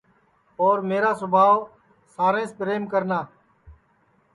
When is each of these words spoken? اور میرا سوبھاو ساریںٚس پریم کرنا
اور 0.61 0.75
میرا 0.91 1.11
سوبھاو 1.19 1.53
ساریںٚس 2.15 2.51
پریم 2.57 2.83
کرنا 2.93 3.19